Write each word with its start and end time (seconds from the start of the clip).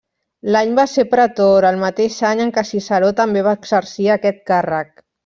L'any 0.53 0.71
va 0.79 0.85
ser 0.93 1.03
pretor, 1.11 1.67
el 1.69 1.77
mateix 1.83 2.17
any 2.31 2.41
en 2.47 2.53
què 2.55 2.63
Ciceró 2.71 3.13
també 3.21 3.45
va 3.49 3.55
exercir 3.59 4.09
aquest 4.15 4.43
càrrec. 4.53 4.95